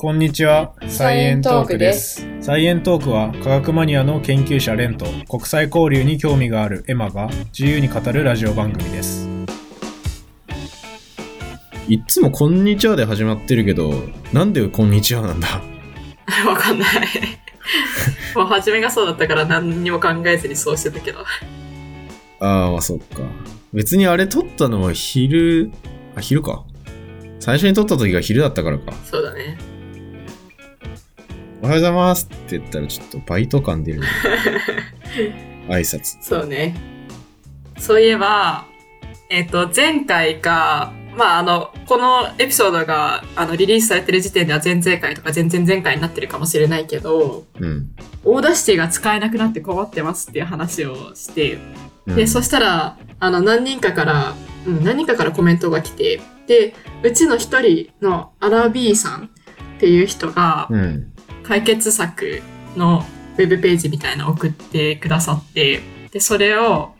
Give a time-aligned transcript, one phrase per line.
[0.00, 0.72] こんにちは。
[0.88, 2.26] サイエントークです。
[2.40, 9.28] サイエントークは科学マニアの研究者レンと国際交流に興味があるエマが自由に語るラジオ番組です。
[11.86, 13.92] いっつもこんにちはで始まってるけど、
[14.32, 15.60] なんでこんにちはなんだ？
[16.48, 16.88] わかんない。
[18.34, 21.18] もう初めがそうだったから何にも考えずにそうしてたけど。
[22.40, 23.20] ああ、まあそっか。
[23.74, 25.70] 別にあれ撮ったのは昼、
[26.16, 26.64] あ、昼か。
[27.38, 28.94] 最初に撮った時が昼だったからか。
[29.04, 29.58] そうだね。
[31.62, 34.06] おはようございますって言ったらちょっとバイト感出るね。
[35.68, 36.16] 挨拶。
[36.22, 36.74] そうね。
[37.78, 38.64] そういえば、
[39.28, 47.90] えっ、と、前回か、まあ、あの、このエピソードが、あの、リリースされてる時点では前々回とか前々前回になってるかもしれないけど、うん。
[48.24, 51.54] Audacity が使えなくなって困ってますっていう話をして、
[52.06, 54.34] うんで、そしたら、あの、何人かから、
[54.66, 59.30] うん、何人かからコメントが来て、で、うちの一人のアラビーさん
[59.76, 61.12] っていう人が、うん。
[61.50, 62.42] 解決策
[62.76, 63.04] の
[63.36, 65.80] ウェブページみたいなのを送ってくださって、
[66.12, 66.92] で、それを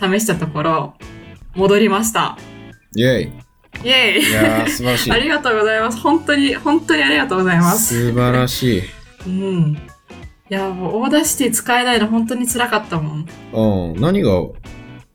[0.00, 0.94] 試したところ、
[1.56, 2.38] 戻りました。
[2.94, 3.32] イェイ。
[3.82, 5.18] イェイいやー、素晴らしい あ。
[5.18, 5.98] りがとうございます。
[5.98, 8.12] 本当に、本当にありがとうございます。
[8.12, 8.82] 素晴らしい。
[9.26, 9.72] うん。
[10.52, 13.26] いや、もう Audacity 使えないの本当に辛かったもん。
[13.92, 14.00] うん。
[14.00, 14.30] 何が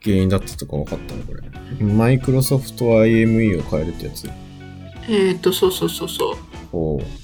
[0.03, 1.41] 原因だったとか分かったのこれ？
[1.85, 4.29] マイクロソフト IME を変えるってやつ？
[5.07, 6.50] えっ、と、そうそうそうそう。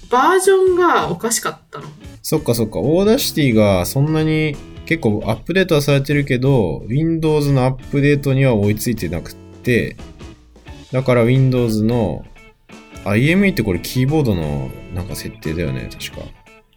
[0.10, 1.86] バージョンがおかしかったの。
[2.22, 2.80] そっかそっか。
[2.80, 9.98] Audacity がそんなに結構アップデートはされてるけど、Windows のアップデートには追いついてなくって、
[10.92, 12.26] だから Windows の
[13.06, 16.26] IME ってこれキーボードのなんか設定だよね、確か。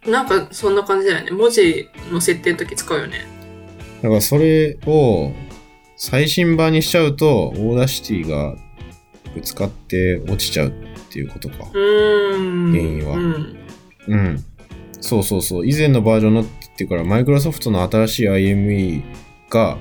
[0.09, 1.31] なんか、そんな感じだよね。
[1.31, 3.25] 文字の設定の時使うよね。
[4.01, 5.31] だからそれを
[5.95, 8.55] 最新版にしちゃうと、 Audacity が
[9.35, 10.73] ぶつかって落ちちゃう
[11.11, 11.55] っていうことか。
[11.57, 12.71] ん。
[12.71, 13.57] 原因はうん。
[14.07, 14.45] うん。
[15.01, 15.67] そうそうそう。
[15.67, 19.03] 以前のバージョンのって言ってから、マイクロソフトの新しい IME
[19.49, 19.77] が、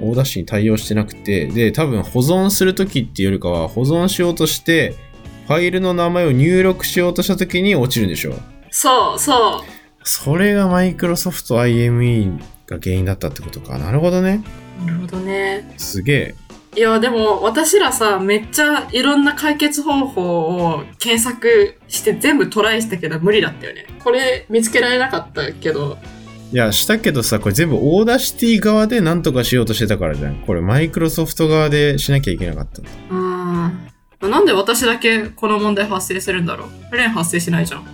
[0.00, 4.96] Audacity に対応してなくて、で、多分保存するときっていうよりかは、保存しようとして、
[5.46, 8.34] ファイルの名前を入力しようとしたときに落ちるんでしょ。
[8.70, 9.64] そう、そう。
[10.02, 13.78] それがマイクロソフト IME が原因だったってことか。
[13.78, 14.42] なるほどね。
[14.84, 15.72] なるほどね。
[15.76, 16.34] すげえ。
[16.76, 23.86] いや、でも私らさ、めっちゃいろんな解決方法を検索して全部トライしたけど無理だったよね。
[24.02, 25.98] これ見つけられなかったけど、
[26.52, 30.36] いや、したけどさ、これ全部 Audacity 側で何とかしようとしてたからじゃん。
[30.36, 32.90] これマイクロソフト側でしなきゃいけなかったんだ。
[33.10, 34.30] うーん。
[34.30, 37.84] なんで私だけこの問題発生するんだろうレン発生しないじゃん。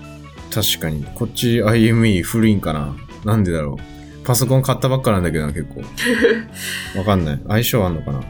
[0.52, 1.04] 確かに。
[1.14, 4.26] こっち IME 古いんかななんでだろう。
[4.26, 5.82] パソコン買ったばっかなんだけどな、結構。
[6.98, 7.40] わかんない。
[7.48, 8.20] 相性あんのかな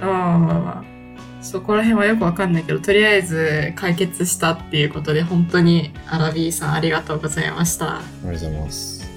[0.00, 0.96] ああ、まあまあ。
[1.42, 7.98] そこら辺はよくわかんないけど、とりあえず解決したっていうことで、本当にアラビーさんありがとうございました。
[7.98, 9.08] ありがとうございます。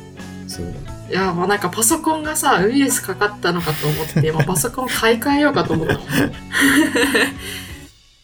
[0.47, 0.73] そうだ。
[1.09, 6.05] いや、もうなんかパソコンがさ、ウイルスかかったのかと思って、 もうパソコン買い替えようかと思ったもん。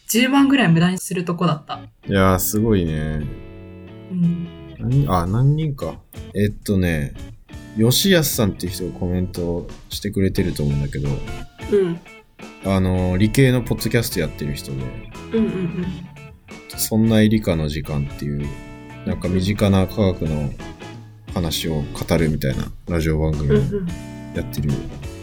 [0.08, 1.80] 10万ぐらい無駄にするとこだった。
[2.08, 3.22] いやー、すごいね。
[4.12, 4.48] うん。
[4.78, 5.96] 何あ、何人か。
[6.32, 7.12] えっとね、
[7.76, 11.08] 吉安さんっていう人がコメントしてくれてると思うんだけど、
[11.72, 12.00] うん。
[12.66, 14.78] あの、理系のポッドキャストやってる人で、
[15.32, 15.86] うんうん
[16.78, 18.46] そんな理科の時間っていう、
[19.06, 20.50] なんか身近な科学の
[21.32, 23.60] 話を語るみたいなラジオ番組をうん。
[23.60, 23.86] うんうん。
[24.34, 24.70] やってる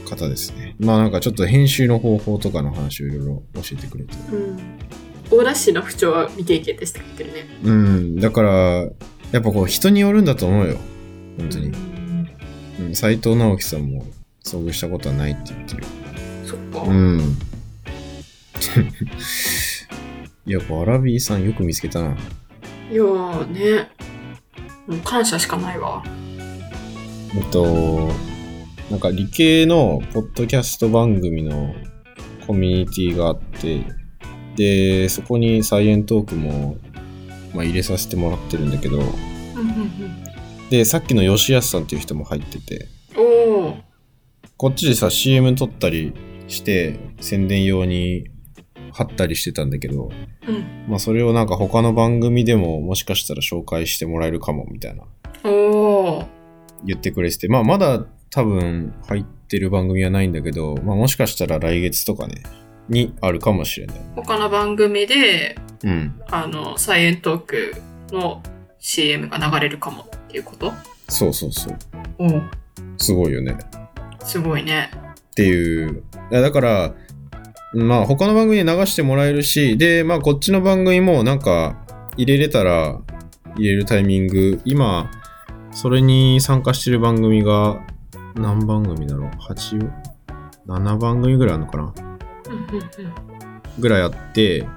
[0.09, 0.75] 方ですね。
[0.79, 4.13] まあなんかちょっと編集の方法とかの話をいろいろ教えてくれて。
[4.31, 4.59] うん。
[5.31, 7.57] オーラッシュの不調は未経験でしたって言ってるね。
[7.63, 8.51] うん、だから、
[9.31, 10.77] やっぱこう人によるんだと思うよ。
[11.37, 11.67] 本当に。
[11.67, 12.29] うん
[12.79, 14.05] うん、斎藤直樹さんも
[14.43, 15.83] 遭遇したことはないって言ってる。
[16.81, 17.37] うん。
[20.45, 22.17] い や、こうアラビーさんよく見つけたな。
[22.91, 23.89] いやーね。
[24.87, 26.03] もう感謝しかないわ。
[27.35, 28.09] えっと、
[28.89, 31.73] なんか理系のポッドキャスト番組の
[32.45, 33.85] コミュニティがあって、
[34.55, 36.77] で、そこにサイエントークも、
[37.53, 40.23] まあ、入れさせてもらってるんだけど、うんうん
[40.69, 42.87] で、さっきの吉安さんっていう人も入ってて。
[44.57, 46.13] こっちでさ、CM 撮ったり
[46.47, 48.29] して、宣伝用に
[48.91, 50.11] 貼ったりしてたんだけど、
[50.47, 50.85] うん。
[50.87, 55.03] まあそれをなんか他の番組でももしかしたら紹介してもらえるかもみたいな。
[56.85, 62.43] 言ってくれてて、まあまだ多分入ってる番組はないんだけど、まあもしかしたら来月とかね、
[62.89, 63.95] にあるかもしれない。
[64.15, 66.21] 他の番組で、うん。
[66.29, 67.75] あの、サイエントーク
[68.11, 68.43] の
[68.79, 70.71] CM が流れるかもっていうこと？
[71.09, 71.77] そうそうそう。
[72.17, 72.49] おー。
[72.97, 73.57] すごいよね。
[74.25, 74.91] すごいね。
[75.33, 76.03] っていう。
[76.31, 76.93] だから、
[77.73, 81.83] まあ他の番組で流してもらえるし、で、まあこっちの番組もなんか
[82.17, 82.99] 入れれたら
[83.57, 85.09] 入れるタイミング、今、
[85.71, 87.81] それに参加してる番組が
[88.35, 89.91] 何番組だろう ?8、
[90.67, 91.93] 7番組ぐらいあるのかな？
[93.79, 94.67] ぐらいあって、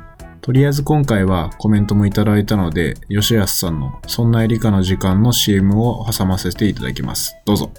[0.41, 7.37] とりあえず今回はコメントもいただいたので、吉安さんのそんなエリカの時間の CM を挟ませていただきます。
[7.45, 7.71] どうぞ。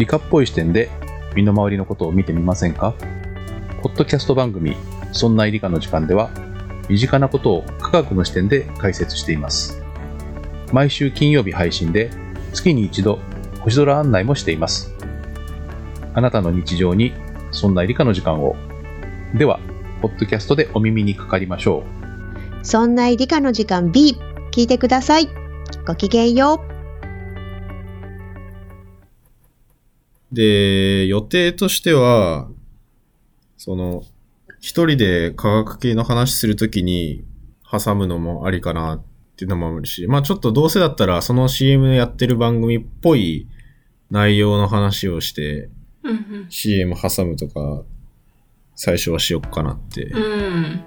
[0.00, 0.88] 理科っぽい視点で
[1.34, 2.94] 身の回りのことを見てみませんか？
[3.82, 4.74] ポッドキャスト番組
[5.12, 6.30] 「そんな理科の時間」では
[6.88, 9.82] 身近なことを科学の視点で解説しています。
[10.72, 12.08] 毎週金曜日配信で
[12.54, 13.18] 月に一度
[13.60, 14.90] 星空案内もしています。
[16.14, 17.12] あなたの日常に
[17.50, 18.56] そんな理科の時間を。
[19.34, 19.60] では
[20.00, 21.84] ポッドキャストでお耳にかかりましょ
[22.62, 22.64] う。
[22.64, 24.16] そんな理科の時間 B
[24.50, 25.28] 聞いてください。
[25.86, 26.69] ごきげんよう。
[30.32, 32.48] で、予定としては、
[33.56, 34.02] その、
[34.60, 37.24] 一人で科学系の話するときに
[37.70, 39.02] 挟むのもありかなっ
[39.36, 43.48] ていうのもあるし、まあちょっとどうせだったらその CM やってる番組っぽい
[44.10, 45.70] 内容の話をして
[46.02, 47.82] うん CM 挟むとか、
[48.74, 50.22] 最初はしよっかなってうん。
[50.22, 50.26] う
[50.60, 50.84] ん。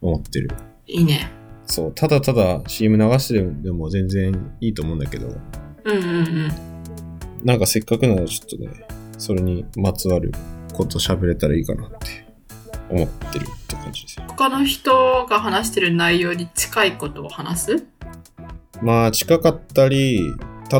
[0.00, 0.50] 思ってる。
[0.86, 1.30] いいね。
[1.66, 5.26] そう、ただただ CM 流してでも全然いいと思うんだけど、
[5.84, 6.71] うんうんうん。
[7.44, 8.86] なんかせっかくならちょっとね、
[9.18, 10.32] それにまつわる
[10.72, 11.96] こと喋れたらいいかなって
[12.88, 14.26] 思ってるって感じですよ。
[14.28, 17.86] 他の人が話してる内容に近いことを話す？
[18.80, 20.20] まあ近かったり、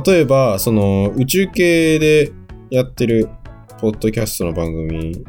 [0.07, 2.33] 例えばその宇宙系で
[2.71, 3.29] やってる
[3.81, 5.25] ポッドキャストの番組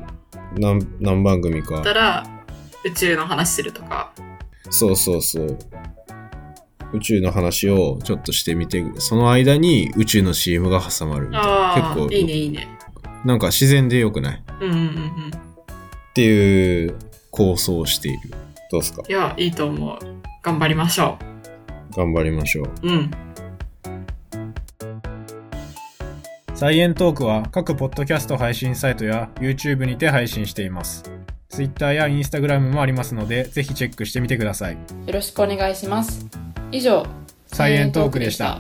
[0.57, 2.24] 何何番組かだったら
[2.85, 4.13] 宇宙の話するとか。
[4.69, 5.57] そうそうそう
[6.94, 12.68] 宇宙の話をちょっとしてみてその間に宇宙の CM が挟まるみたいな結構いいねいいね。
[13.25, 14.44] なんか自然でよくない？
[14.62, 15.31] うんうんうんうん。
[15.34, 16.95] っていう
[17.31, 18.19] 構想をしている
[18.72, 19.01] どうですか？
[19.07, 19.98] いや、いいと思う。
[20.44, 21.18] 頑張りましょ
[21.95, 22.90] 頑張りましょうう。
[22.90, 23.12] うん。
[26.54, 31.04] サイエントークは各ポッドキャスト配信サイトや YouTube にて配信しています。
[31.50, 34.74] Twitter や Instagram もありますので、ぜひチェックしてみてください。
[34.74, 36.28] よろしくお願いします。
[36.74, 37.06] 以上、
[37.46, 38.60] サイエントークでした。